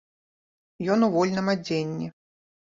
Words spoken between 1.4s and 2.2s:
адзенні.